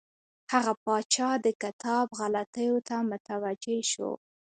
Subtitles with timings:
[0.53, 4.11] هغه پاچا د کتاب غلطیو ته متوجه شو.